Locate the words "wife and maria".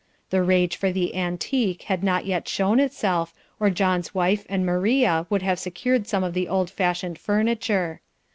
4.15-5.27